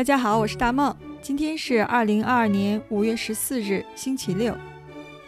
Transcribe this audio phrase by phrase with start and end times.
[0.00, 0.96] 大家好，我是大梦。
[1.20, 4.56] 今天是二零二二年五月十四日，星期六。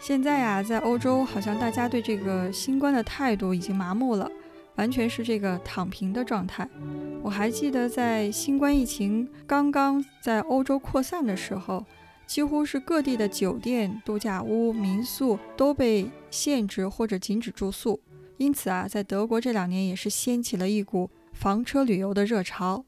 [0.01, 4.27] 现在呀，在欧洲，好像大家对这个新冠的态度已经麻木了，
[4.77, 6.67] 完全是这个躺平的状态。
[7.21, 11.85] 我还记得在新冠疫情刚刚在欧洲扩散的时候，
[12.25, 17.99] 几乎是各地的酒店、度假屋、民宿都被限制或者禁止住宿。
[18.37, 22.83] 因此啊，在德国这两年也是掀起了一股房车旅游的热潮。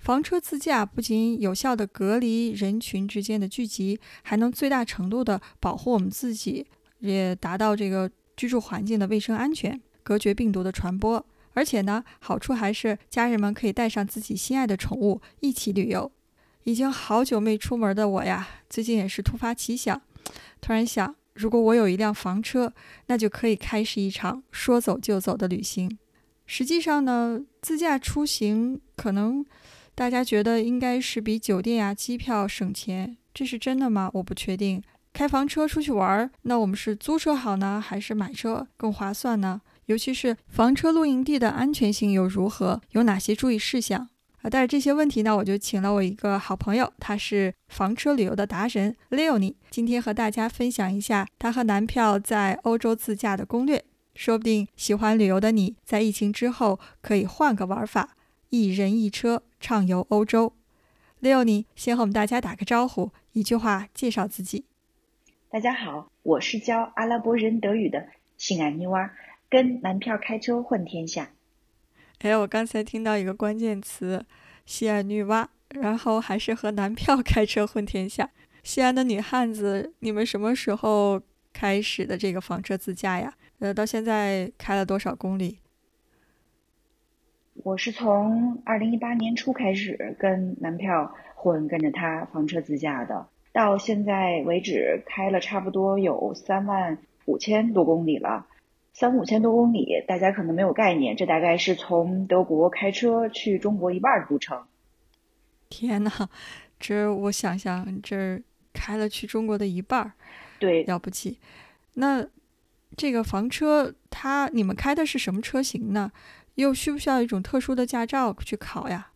[0.00, 6.66] 房车自驾不仅有效地隔离人群之间的聚集，还能最大程度地保护我们自己，
[7.00, 11.24] 也达到这个居住环境的卫生安全，隔绝病毒的传播。
[11.52, 16.10] 而且呢，好处还是家人们可以带上自己心爱的宠物一起旅游。
[16.64, 20.00] 已经好久没出门的我呀，最近也是突发奇想，
[20.62, 22.72] 突然想，如果我有一辆房车，
[23.08, 25.98] 那就可以开始一场说走就走的旅行。
[26.46, 29.44] 实际上呢，自驾出行可能。
[30.00, 34.10] 大家觉得应该是比酒店呀、机票省钱，这是真的吗？
[34.14, 34.82] 我不确定。
[35.12, 39.60] 开房车出去玩儿，那我们是租车好呢，还是买车更划算呢？
[39.84, 42.80] 尤其是房车露营地的安全性又如何？
[42.92, 44.08] 有哪些注意事项
[44.40, 44.48] 啊？
[44.48, 53.84] 带着这些问题呢，我就请了我一个好朋友，他是房车旅游的达人 Leonie，今天和大家分享一下他和男票在欧洲自驾的攻略。
[54.14, 58.16] 说不定喜欢旅游的你在疫情之后可以换个玩法。
[58.50, 60.52] 一人一车畅游欧洲
[61.22, 64.64] ，Leonie 先和我们大家打个招呼，一句话介绍自己。
[65.48, 69.12] 大家好，我是教阿拉伯人德语的西安妮娃，
[69.48, 71.30] 跟男票开车混天下。
[72.18, 74.26] 哎，我刚才听到一个关键词
[74.66, 78.30] “西安女娃”，然后还是和男票开车混天下。
[78.64, 83.32] 西安的女汉子，你们什么时候开始的这个房车自驾呀？
[83.60, 85.58] 呃，到现在开了多少公里？
[87.64, 98.46] 我是从二零一八年初开始跟男票混，跟着他房车自驾的，到现在为止开了差不多有三万五千多公里了。
[98.92, 104.62] 三五千多公里，大家可能没有概念，这大概是从德国开车去中国一半的路程。
[105.68, 106.10] 天哪，
[106.78, 108.40] 这我想想，这
[108.72, 110.12] 开了去中国的一半儿，
[110.58, 111.38] 对，了不起。
[111.94, 112.26] 那
[112.96, 116.10] 这个房车，它你们开的是什么车型呢？
[116.60, 119.08] 又需不需要一种特殊的驾照去考呀？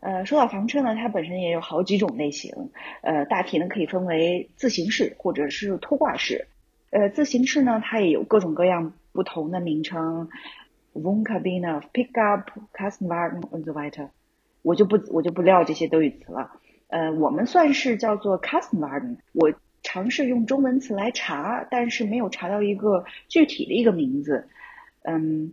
[0.00, 2.52] 呃，说到房车呢，它本身也有好几种类型，
[3.02, 6.48] 呃，大体呢可以分为自行式或者是拖挂式。
[6.90, 10.28] 呃，自行式呢，它也有各种各样不同的名称
[10.92, 14.08] ，Wohnkabine、Pickup、Kastenwagen und so weiter。
[14.62, 16.50] 我就不我就不撂这些德语词了。
[16.88, 19.18] 呃，我们算是叫做 Kastenwagen。
[19.32, 19.52] 我
[19.84, 24.48] 尝试用中文词来查，但是没有查到一个具体的一个名字。
[25.02, 25.52] 嗯。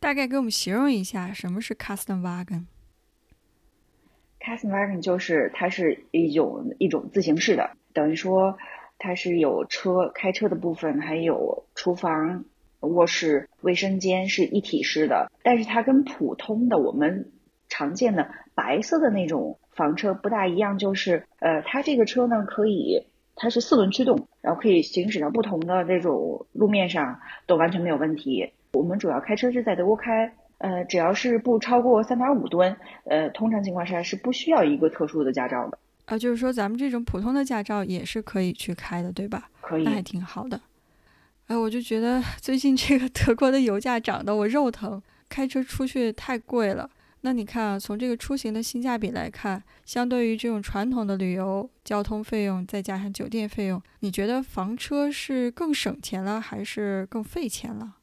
[0.00, 2.64] 大概给我们形容一下什么是 custom wagon。
[4.40, 8.56] custom wagon 就是它是一种一种自行式的，等于说
[8.98, 12.46] 它是有车开车的部分，还有厨房、
[12.80, 15.30] 卧室、卫生间是一体式的。
[15.42, 17.30] 但是它跟普通的我们
[17.68, 23.04] 常见的白色的那种房车不大一样，就是呃，它这个车呢可以
[23.36, 28.54] 它是四轮驱动，然后可以行驶到不同的这种路面上都完全没有问题。
[28.72, 35.78] 我们主要开车是在德国开，呃，只要是不超过三点五吨，呃，通常情况下是不需要一个特殊的驾照的。
[36.06, 39.48] 啊，就是说咱们这种普通的驾照也是可以去开的，对吧？
[39.60, 40.60] 可以，那还挺好的。
[41.46, 46.88] 哎，我就觉得最近这个德国的油价涨得我肉疼，开车出去太贵了。
[47.22, 57.96] 那你看啊，从这个出行的性价比来看，相对于这种传统的旅游交通费用，再加上酒店费用，你觉得房车是更省钱了，还是更费钱了？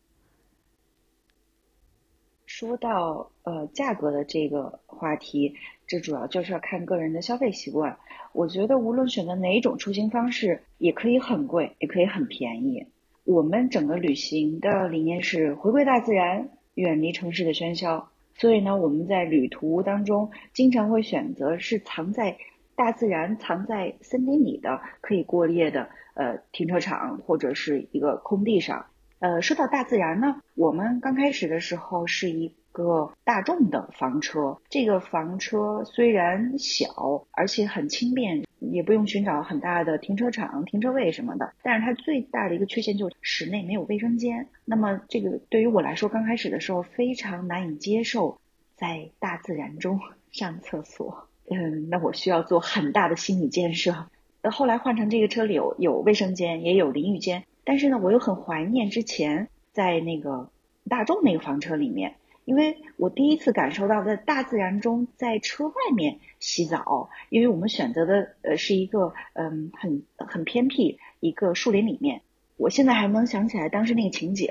[2.60, 5.54] 说到呃价格的这个话题，
[5.86, 8.00] 这主要就是要看个人的消费习惯。
[8.34, 12.88] 我觉得无论选择哪一种出行方式，也可以很贵，也可以很便宜。
[13.26, 18.10] 我们整个旅行的理念是回归大自然，远离城市的喧嚣。
[18.34, 22.38] 所以呢，我们在旅途当中经常会选择是藏在
[22.76, 28.88] 大自然、藏在森林里的可以过夜的呃停车场或者是一个空地上。
[29.20, 34.60] 呃，说到大自然呢，我们刚开始的时候是一个大众的房车。
[34.70, 41.52] 这个房车虽然小，而且很轻便，也不用寻找很大的停车场、停车位什么的。
[41.64, 44.50] 但是它最大的一个缺陷就是室内没有卫生间。
[44.66, 48.40] 那么这个对于我来说，刚开始的时候非常难以接受，
[48.76, 50.00] 在大自然中
[50.30, 51.28] 上厕所。
[51.50, 54.06] 嗯，那我需要做很大的心理建设。
[54.44, 57.46] 呃，后来换成这个车里有有卫生间，也有淋浴间。
[57.68, 60.50] 但是呢，我又很怀念之前在那个
[60.88, 62.16] 大众那个房车里面，
[62.46, 72.22] 因为我第一次感受到在大自然中，在车外面洗澡，因为我们选择的呃是一个嗯很很偏僻一个树林里面，
[72.56, 74.48] 我现在还能想起来当时那个情景，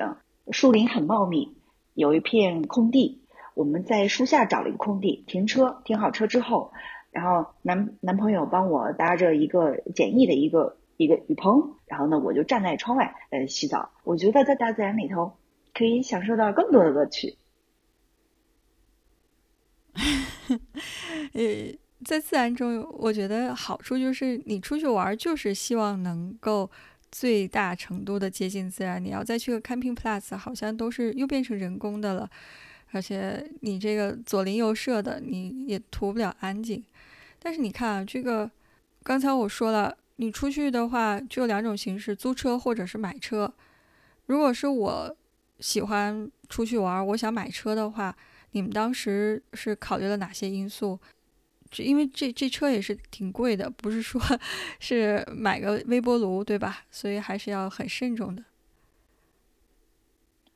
[0.51, 1.57] 树林很茂密，
[1.95, 3.23] 有一片空地，
[3.55, 6.75] 我们在树下找了一个空地停车，停好车之后，
[7.13, 15.37] 然后男男朋友帮我搭着一个简易的一个一个雨棚，然后呢我就站在窗外呃洗澡，我觉得在大自然里头
[15.75, 17.37] 可以享受到更多的乐趣。
[21.33, 26.71] 呃，在自然中，我觉得好处就是你出去玩，就是希望能够
[27.11, 29.03] 最大程度的接近自然。
[29.03, 32.31] 你要再去个 camping plus，好像都是又变成人工的了，
[32.93, 36.85] 而且你这个左邻右舍的，你也图不了安静。
[37.39, 38.51] 但是你看啊，这个
[39.03, 43.53] 刚才我说了，你出去的话就有两种形式：租车或者是买车。
[44.27, 45.17] 如果是我
[45.61, 48.17] 喜欢出去玩，我想买车的话。
[48.53, 50.99] 你们当时是考虑了哪些因素？
[51.71, 54.19] 这因为这这车也是挺贵的，不是说
[54.81, 56.79] 是买个微波炉对吧？
[56.91, 58.43] 所以还是要很慎重的。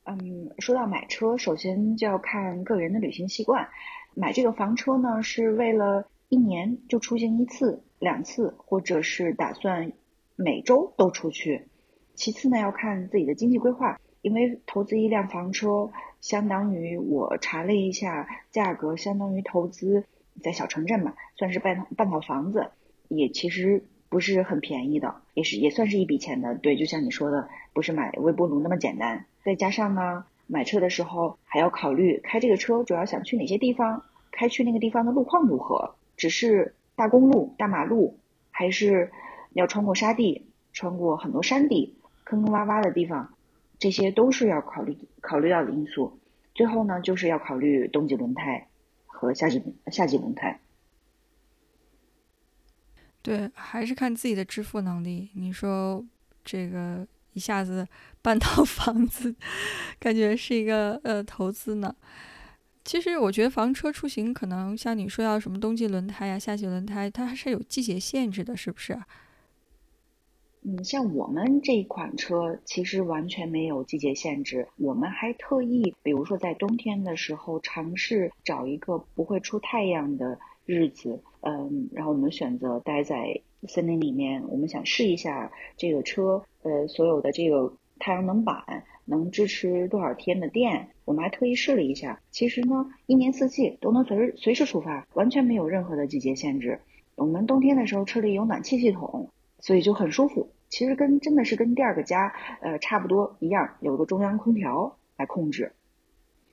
[0.05, 3.69] 嗯，说到买车，首先就要看个人的旅行习惯。
[4.15, 9.93] 买这个房车呢，是为了一年就出行一次、两次，或者是打算
[10.35, 11.67] 每周都出去。
[12.15, 15.89] 其次呢，要看自己的经济规划，因为投资一辆房车。
[16.19, 20.03] 相当于我查了一下价格，相当于投资
[20.43, 22.69] 在小城镇嘛，算是半半套房子，
[23.07, 26.53] 也其实不是很便宜的，也是也算是一笔钱的。
[26.53, 29.25] 对，就像你说的，不是买微波炉那么简单。
[29.43, 38.19] 再加上呢，买车的时候还要考虑开这个车主要想去哪些地方，开去那个地方的路况如何，只是大公路、大马路，
[38.51, 39.11] 还是
[39.53, 43.33] 要穿过沙地、穿过很多山地、坑坑洼洼的地方。
[43.79, 46.19] 这些都是要考虑考虑到的因素。
[46.53, 48.67] 最后呢，就是要考虑冬季轮胎
[49.07, 50.59] 和夏季夏季轮胎。
[53.23, 55.31] 对，还是看自己的支付能力。
[55.33, 56.05] 你说
[56.43, 57.87] 这个一下子
[58.21, 59.33] 半套房子，
[59.99, 61.95] 感觉是一个呃投资呢。
[62.83, 68.99] 其实我觉得房车出行可能像你说要什么冬季轮胎呀、夏季轮胎，它还是有季节限制的，是不是？
[70.63, 92.21] 嗯，像我们这款车其实完全没有季节限制，我们还特意，比如说在冬天的时候尝试找一个不会出太阳的日子，嗯，然后我们选择待在森林里面，我们想试一下这个车，呃，所有的这个太阳能板能支持多少天的电，我们还特意试了一下。
[92.31, 96.79] 其实呢，一年四季都能随时随时出发，完全没有任何的季节限制。
[97.15, 99.29] 我们冬天的时候车里有暖气系统。
[99.63, 105.73] 所以就很舒服，其实跟真的是跟第二个家，呃，差不多一样，有个中央空调来控制。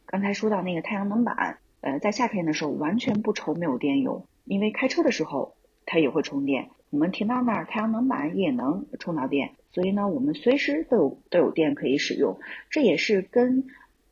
[0.05, 5.55] 刚才说到那个太阳能板，呃，在夏天的时候完全不愁没有电用，因为开车的时候
[5.87, 12.39] 它也会充电，我们停到那儿，太阳能板也能充到电，所以呢，我们随时都有都有电可以使用。
[12.71, 13.67] 这也是跟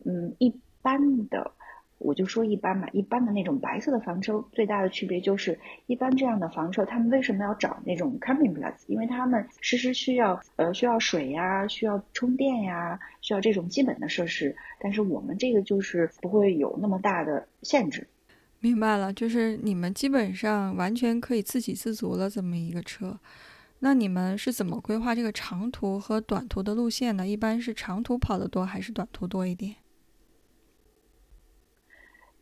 [0.05, 1.53] 嗯一般的。
[1.99, 8.75] 我就说一般吧，一般的那种白色的房车最大的区别就是，一般这样的房车，他们为什么要找那种 camping plus？
[8.87, 14.55] 因为他们时时需要呃需要水呀，需要充电呀，需要这种基本的设施。
[14.79, 18.06] 但是我们这个就是不会有那么大的限制。
[18.61, 23.19] 明白了，就是你们基本上完全可以自给自足了这么一个车。
[23.81, 27.27] 那你们是怎么规划这个长途和短途的路线呢？
[27.27, 29.77] 一般是长途跑得多还是短途多一点？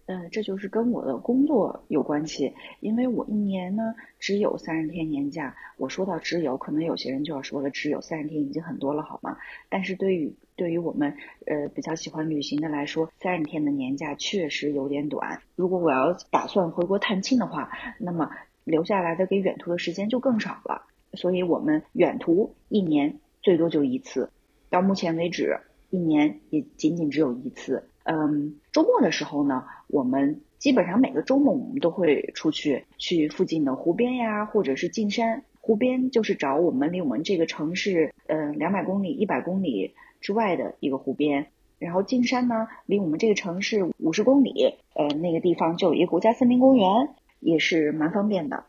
[0.07, 5.57] 嗯，这就是跟我的工作有关系，因为我一年呢只有三十天年假。
[5.77, 9.39] 我说到只有，可能有些人就要说了，只有三十天已经很多了，好吗？
[9.71, 15.41] 但是对于对于我们呃比较喜欢旅行的来说，三十天的年假确实有点短。
[15.57, 18.31] 如果我要打算回国探亲的话，那么
[18.63, 20.87] 留下来的给远途的时间就更少了。
[21.17, 24.31] 所以我们远途一年最多就一次，
[24.71, 25.59] 到目前为止，
[25.91, 27.89] 一年也仅仅只有一次。
[28.05, 35.45] 嗯，周末的时候呢，我们基本上每个周末我们都会出去，去附近的湖边呀，或者是进山。
[35.61, 41.47] 湖边就是找我们离我们这个城市，嗯，两百公里、一百公里之外的一个湖边。
[41.79, 47.09] 然后进山呢，离我们这个城市五十公里，呃，那个地方就有一个国家森林公园，
[47.41, 48.65] 也是蛮方便的。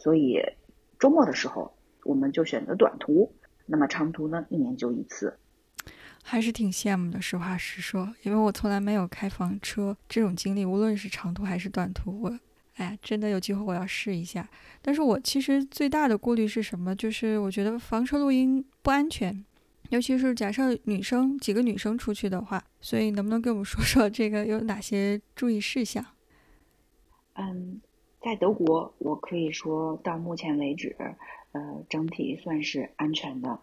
[0.00, 0.40] 所以
[0.98, 1.73] 周末的时候，
[2.04, 3.32] 我们就选择短途。
[3.66, 5.36] 那么长途呢，一年就一次。
[6.22, 12.38] 还是挺羡慕的，实话实说，因为我从来没有开房车这种经历，无论是长途还是短途，我，
[12.76, 14.48] 哎，真的有机会我要试一下。
[14.80, 16.96] 但是我其实最大的顾虑是什么？
[16.96, 19.44] 就是我觉得房车露营不安全，
[19.90, 26.04] 尤其是假设女生几个女生出去的话，所以能不能给我们说说这个有哪些注意事项？
[27.34, 27.80] 嗯，
[28.22, 30.96] 在德国，我可以说到目前为止，
[31.54, 33.60] 呃，整体算是安全的，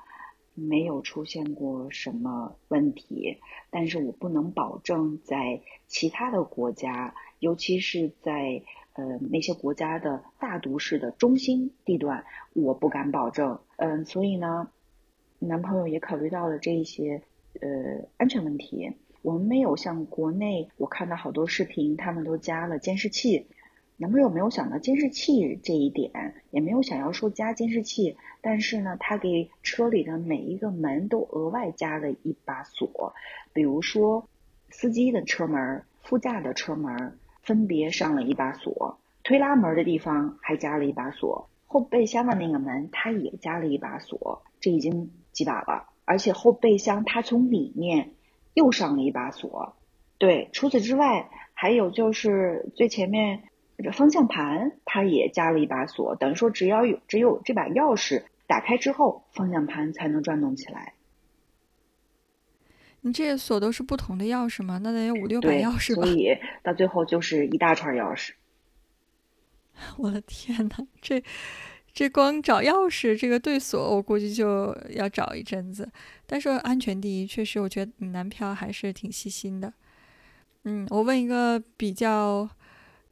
[0.53, 3.37] 没有出现过什么问题。
[3.69, 13.59] 但是我不能保证在其他的国家，尤其是在呃那些国家的大都市的中心地段，我不敢保证。
[13.75, 14.69] 嗯，所以呢，
[15.39, 17.21] 男朋友也考虑到了这一些
[17.59, 18.93] 呃安全问题。
[19.21, 23.47] 我们没有像国内，我看到好多视频，他们都加了监视器。
[24.01, 33.13] 男朋友没有想到监视器这一点，也没有想要说加监视器，但是呢，他给车里的每一个门都额外加了一把锁，
[33.53, 34.27] 比如说
[34.71, 48.13] 司机的车门、副驾的车门分别上了一把锁，推拉门的地方还加了一把锁，后备箱的那个门他也加了一把锁，这已经几把了，而且后备箱他从里面
[48.55, 49.75] 又上了一把锁。
[50.17, 53.43] 对，除此之外，还有就是最前面。
[53.77, 60.93] 这方向盘它也加了一把锁，等于说只要有只有这把钥匙打开之后，方向盘才能转动起来。
[63.01, 64.79] 你这些锁都是不同的钥匙吗？
[64.83, 66.03] 那得有五六把钥匙吧？
[66.03, 68.33] 所以到最后就是一大串钥匙。
[69.97, 71.23] 我的天哪，这
[71.91, 75.91] 这光找钥匙这个对锁，我估计就要找一阵子。
[76.27, 79.73] 但是安全第一，确实我觉得你男票还是挺细心的。
[80.65, 82.47] 嗯，我问一个比较。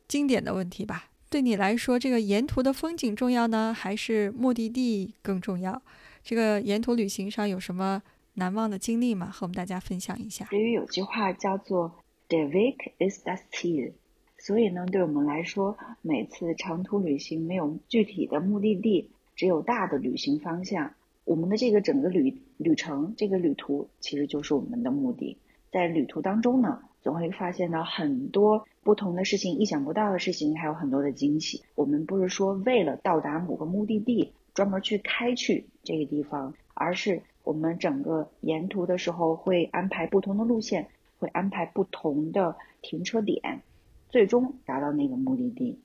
[0.10, 5.80] 经典的问题吧，对你来说，这个沿途的风景重要呢，还是目的地更重要？
[6.24, 8.02] 这个沿途旅行上有什么
[8.34, 9.30] 难忘的经历吗？
[9.30, 10.48] 和我们大家分享一下。
[10.52, 11.94] 由于有句话叫做
[12.28, 13.92] “Der Weg ist das Ziel”，
[14.40, 25.38] 所以呢，对我们来说，每次长途旅行没有具体的目的地，只有大的旅行方向，我们的这个整个旅旅程，这个旅途其实就是我们的目的。
[25.72, 26.82] 在旅途当中呢。
[27.02, 31.64] 总会发现到很多不同的事情，意想不到的事情，还有很多的惊喜。
[31.76, 43.62] 我们不是说为了到达某个目的地专门去开去这个地方，而是我们整个沿途的时候会安排不同的路线，会安排不同的停车点，
[44.10, 45.80] 最终达到那个目的地。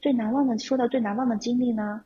[0.00, 2.04] 最难忘的，说到最难忘的经历呢，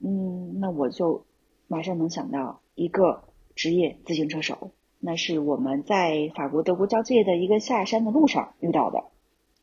[0.00, 1.24] 嗯，那我就
[1.66, 3.22] 马上能想到一个
[3.54, 4.72] 职业自行车手。
[5.00, 9.04] 那是我们在法国德国交界的一个下山的路上遇到的，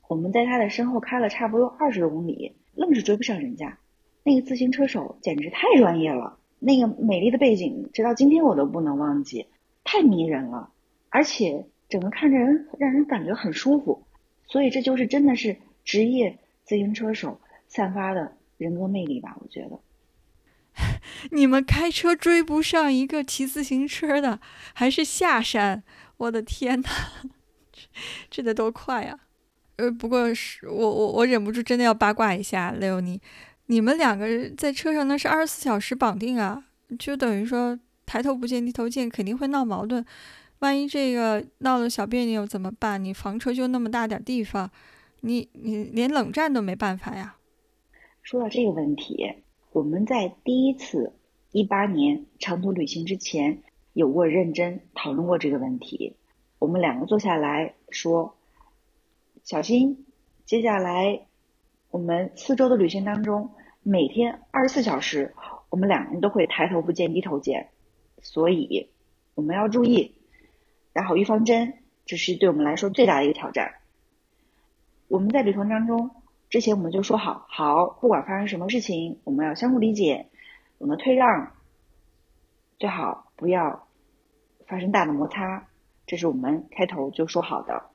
[0.07, 3.77] 我们在他的身后开了差不多二十多公里，愣是追不上人家。
[4.23, 9.47] 那个自行车手简直太专业了，那个美丽的背景，直到今天我都不能忘记，
[9.83, 10.71] 太迷人了，
[11.09, 14.03] 而且整个看着人让人感觉很舒服。
[14.47, 19.37] 所以这就是真的是职业自行车手散发的人格魅力吧？
[19.41, 19.79] 我觉得。
[21.31, 24.39] 你们开车追不上一个骑自行车的，
[24.73, 25.83] 还是下山？
[26.17, 26.89] 我的天哪，
[28.29, 29.19] 这得多快呀！
[29.75, 33.19] 呃，不过是我我我忍不住真的要八卦一下，雷欧尼，
[33.65, 36.63] 你们两个人在车上那是二十四小时绑定啊，
[36.97, 40.05] 就等于说抬头不见低头见，肯定会闹矛盾。
[40.59, 43.03] 万一这个闹了小别扭怎么办？
[43.03, 44.71] 你房车就那么大点地方，
[45.19, 47.35] 你你连冷战都没办法呀。
[48.23, 49.43] 说到这个问题。
[49.75, 51.11] 我们在第一次
[51.51, 56.15] 一八年长途旅行之前有过认真讨论过这个问题。
[56.59, 58.37] 我们两个坐下来说
[59.43, 60.05] ：“小新，
[60.45, 61.25] 接下来
[61.91, 63.51] 我们四周的旅行当中，
[63.83, 65.35] 每天二十四小时，
[65.69, 67.67] 我们两个人都会抬头不见低头见，
[68.21, 68.91] 所以
[69.33, 70.15] 我们要注意
[70.93, 71.73] 打好预防针，
[72.05, 73.73] 这是对我们来说最大的一个挑战。
[75.09, 76.11] 我们在旅途当中。”
[76.55, 80.27] 之前我们就说好，好，不管发生什么事情，我们要相互理解，
[80.79, 81.51] 懂得退让，
[82.79, 83.89] 最好不要
[84.65, 85.67] 发生大的摩擦，
[86.07, 87.87] 这是我们开头就说好的。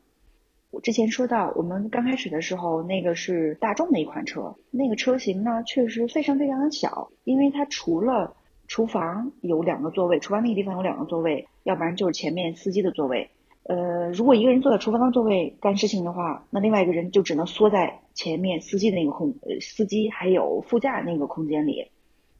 [0.70, 8.36] 我之前说到，我们刚开始的时候，那个是大众的一款车，那个车型呢确实非常非常的小，因为它除了
[8.68, 13.30] 厨房有两个座位，厨房那个地方有两个座位，要不然就是前面司机的座位。
[13.64, 21.90] 呃，如果一个人坐在厨房的座位干事情的话，那另外一个人就只能缩在前面司机的那个空，呃，司机还有副驾那个空间里。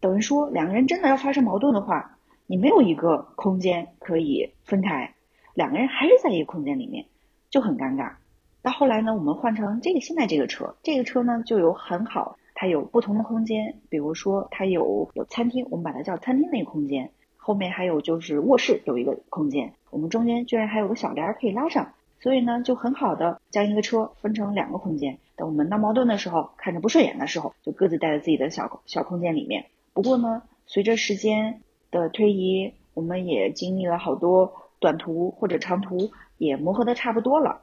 [0.00, 5.15] 等于说，两个人真的要发生矛盾的话，你没有一个空间可以分开，
[5.55, 7.05] 两个人还是在一个空间里面，
[7.50, 8.15] 就很尴尬。
[8.62, 17.11] 到后来呢，我们换成这个现在这个车，这个车呢就有很好，它有不同的空间，比如说它有有餐厅，我们把它叫餐厅那个空间。
[17.37, 25.18] 后面还有就是卧室有一个空间，我们中间居然还有个小帘可以拉上，所以呢就很好的将一个车分成两个空间。
[25.37, 29.66] 等我们闹矛盾的时候，看着不顺眼的时候，就各自待在自己的小小空间里面。
[29.92, 37.62] 不过呢，随着时间的推移，我们也经历了好多短途或者长途，也磨合的差不多了。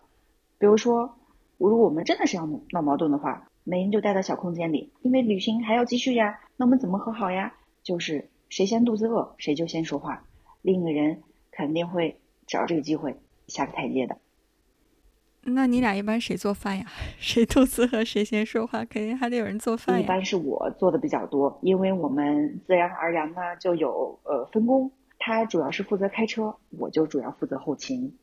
[0.60, 1.15] 比如说，
[1.57, 6.39] 如果我们真的是要闹矛盾的话，每人就待在小空间里，因为旅行还要继续呀。
[6.57, 7.53] 那我们怎么和好呀？
[7.84, 10.24] 就是谁先肚子饿，谁就先说话，
[10.62, 11.22] 另一个人
[11.58, 13.16] 肯定会找这个机会
[13.48, 14.16] 下个台阶的。
[15.50, 16.86] 那你俩一般谁做饭呀？
[17.18, 28.16] 谁肚子饿谁先说话，肯定还得有人做饭一般是我做的比较多，因为我们自然而然呢就有呃分工，他主要是负责开车，我就主要负责后勤。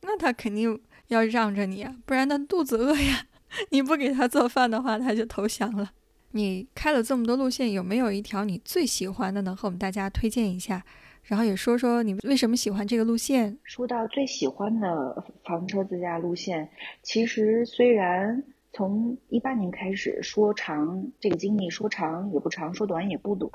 [0.00, 3.26] 那他肯定要让着你啊，不然他肚子饿呀。
[3.70, 5.90] 你不给他做饭的话，他就投降了。
[6.32, 10.84] 你开了这么多路线，有没有一条你最喜欢的，能和我们大家推荐一下？
[11.24, 13.56] 然后也说说你为什么喜欢这个路线。
[13.62, 16.68] 说到最喜欢的房车自驾路线，
[17.02, 23.50] 其实虽然从一八年开始说长这个经历说长也不长，说短也不短，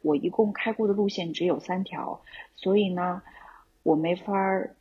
[0.00, 2.22] 我一共开过的路线只有三条，
[2.56, 3.22] 所以呢，
[3.82, 4.74] 我没法儿，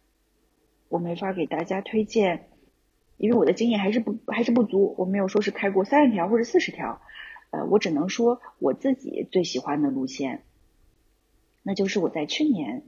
[0.87, 2.47] 我没法给大家推荐，
[3.17, 7.01] 因为我的经验还是不还是不足，我没有说是开过三十条或者四十条，
[7.51, 10.43] 呃，我只能说我自己最喜欢的路线。
[11.63, 12.83] 那就是我在去年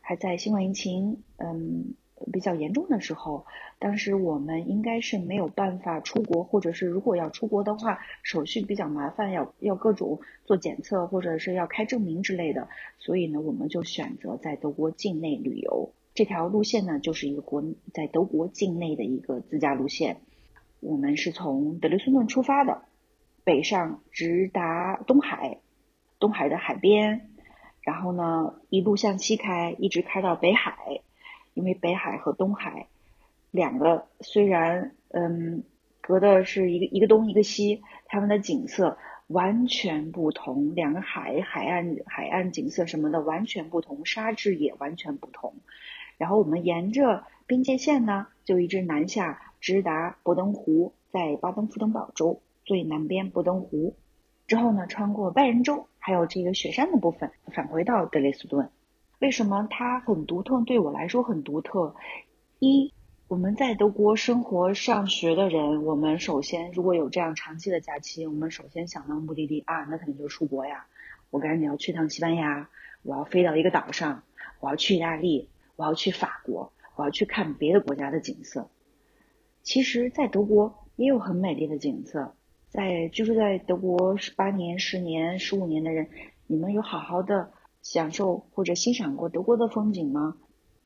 [0.00, 1.94] 还在新冠疫情嗯
[2.32, 3.46] 比较严重的时候，
[3.78, 12.68] 当时我们应该是没有办法出国，或者是如果要出国的话，手续比较麻烦，要要各种做检测，或者是要开证明之类的，
[12.98, 15.92] 所以呢，我们就选择在德国境内旅游。
[16.12, 20.18] 这条路线呢，就是一个国在德国境内的一个自驾路线。
[20.80, 22.82] 我们是从德累斯顿出发的，
[23.44, 25.58] 北上直达东海，
[26.18, 27.29] 东海的海边。
[27.90, 31.00] 然后呢，一路向西开，一直开到北海，
[31.54, 32.86] 因为北海和东海
[33.50, 35.64] 两个虽然嗯
[36.00, 45.54] 隔的是一个一个东一个西，它们的景色完全不同，两个海海岸海岸景色什么的完全不同，沙质也完全不同。
[46.16, 53.96] 然后我们沿着边界线呢，就一直南下，直达博登湖，在巴登符登堡州最南边博登湖。
[54.46, 58.70] 之后呢，穿过拜仁州，还有这个雪山的部分，返回到德累斯顿。
[59.20, 60.62] 为什么它很独特？
[60.64, 61.94] 对我来说很独特。
[62.58, 62.92] 一，
[63.28, 70.86] 我们在德国生活、上学的人，我们首先如果有这样长期的假期，我们首先想到目的地啊，那肯定就是出国呀。
[71.28, 72.70] 我赶紧要去趟西班牙，
[73.02, 74.24] 我要飞到一个岛上，
[74.58, 78.70] 我要去意大利，我要去法国，我要去看别的国家的景色。
[79.62, 82.34] 其实，在德国也有很美丽的景色。
[82.70, 86.08] 在居住在德国十八年、十年、十五年的人，
[86.46, 87.50] 你们有好好的
[87.82, 90.36] 享受或者欣赏过德国的风景吗？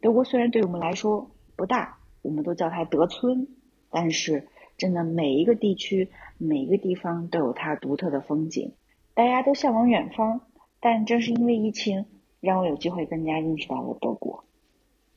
[0.01, 3.49] 德国虽然对我们来说不大，我们都叫它德村，
[3.91, 8.73] 但是真的每一个地区、每一个地方都有它独特的风景。
[9.13, 10.41] 大家都向往远方，
[10.81, 12.07] 但正是因为疫情，
[12.41, 14.47] 让我有机会更加认识到了德国。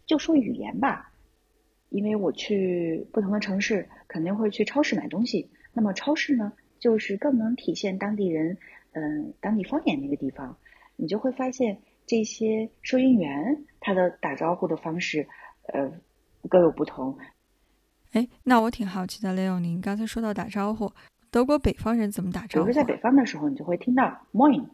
[0.06, 1.14] 就说语言吧，
[1.88, 5.50] 因为我去不同的城市，肯定会去超市买东西。
[5.78, 8.58] 那么超市呢，就是更能体现当地人，
[8.94, 10.58] 嗯，当地方言那个地方，
[10.96, 15.28] 你就会发现这些收银员他的打招呼的方式，
[15.72, 15.92] 呃，
[16.50, 17.20] 各有不同。
[18.14, 20.92] 哎，那我挺好奇的，Leo，您刚才说到打招呼，
[21.30, 22.66] 德国北方人怎么打招呼？
[22.66, 24.70] 比如在北方的时候，你就会听到 morning，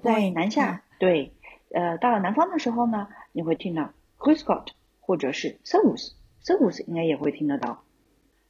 [0.00, 1.32] 在南下，对，
[1.72, 4.68] 呃，到了南方的时候呢，你会听到 Grüß Gott，
[5.00, 7.82] 或者是 Servus，Servus 应该也会听得到。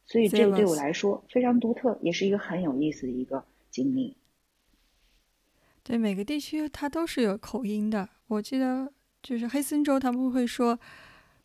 [0.07, 4.17] 所以这个对我来说非常独特，也是一个很有意思的一个经历。
[5.83, 8.09] 对每个地区它都是有口音的。
[8.27, 10.79] 我记得就是黑森州他们会说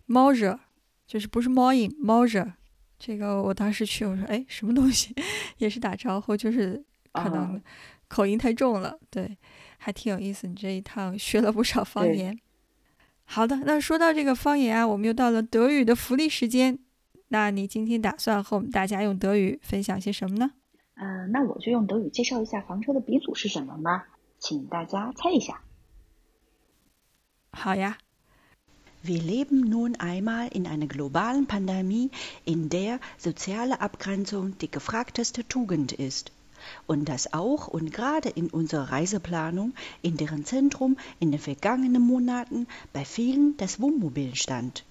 [0.06, 0.60] 猫热，
[1.08, 2.54] 就是不是猫音猫热。
[2.98, 5.16] 这个我当时去我说哎什么东西，
[5.60, 7.62] 也是打招呼，就是可能
[8.08, 9.00] 口音太重了。
[9.10, 9.38] 对，
[9.78, 10.48] 还挺有意思。
[10.48, 12.38] 你这一趟学了不少方言。
[13.24, 16.80] 好的，那说到这个方言啊，我们又到了德语的福利时间。
[17.29, 20.53] 那你今天打算和我们大家用德语分享些什么呢？
[20.95, 24.07] 嗯，那我就用德语介绍一下房车的鼻祖是什么吧，
[24.39, 25.61] 请大家猜一下。
[27.51, 27.99] 好呀。
[29.07, 32.11] Wir leben nun einmal in einer globalen Pandemie,
[32.47, 36.33] in der soziale Abgrenzung die gefragteste Tugend ist.
[36.87, 42.67] Und das auch und gerade in unserer Reiseplanung, in deren Zentrum in den vergangenen Monaten
[42.95, 44.87] bei vielen das Wohnmobil stand.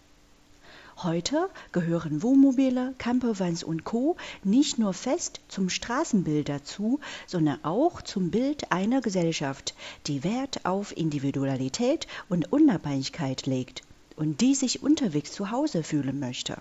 [1.05, 4.17] Heute gehören Wohnmobile, Campervans und Co.
[4.43, 9.77] nicht nur fest zum Straßenbild dazu, sondern auch zum Bild einer Gesellschaft,
[10.09, 13.83] die Wert auf Individualität und Unabhängigkeit legt
[14.17, 16.61] und die sich unterwegs zu Hause fühlen möchte.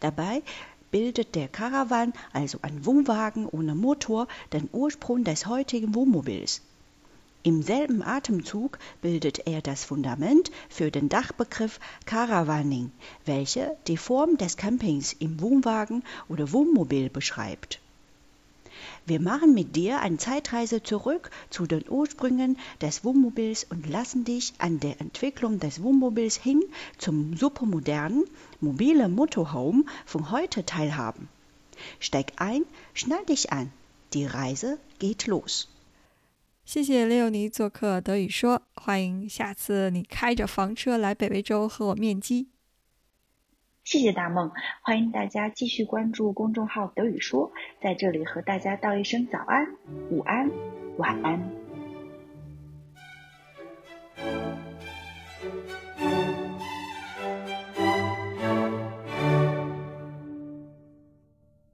[0.00, 0.42] Dabei
[0.90, 6.60] bildet der Caravan, also ein Wohnwagen ohne Motor, den Ursprung des heutigen Wohnmobils.
[7.46, 12.90] Im selben Atemzug bildet er das Fundament für den Dachbegriff Caravaning,
[13.26, 17.82] welcher die Form des Campings im Wohnwagen oder Wohnmobil beschreibt.
[19.04, 24.54] Wir machen mit dir eine Zeitreise zurück zu den Ursprüngen des Wohnmobils und lassen dich
[24.56, 26.62] an der Entwicklung des Wohnmobils hin
[26.96, 28.24] zum supermodernen,
[28.62, 31.28] mobilen Motorhome von heute teilhaben.
[32.00, 33.70] Steig ein, schnall dich an,
[34.14, 35.68] die Reise geht los.
[36.64, 42.48] 谢谢利用尼做客德语说欢迎下次你开着房车来北威州和我面基。
[43.84, 44.50] 谢谢大梦
[44.80, 49.66] 欢迎大家继续关注公众号德语说在这里和大家道一声早安
[50.10, 50.50] 午安
[50.96, 51.64] 晚安。